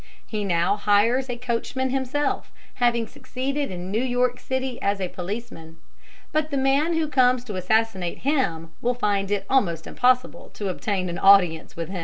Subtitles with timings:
[0.25, 2.51] He now hires a coachman himself,
[2.81, 5.77] having succeeded in New York city as a policeman;
[6.31, 11.07] but the man who comes to assassinate him will find it almost impossible to obtain
[11.07, 11.99] an audience with him.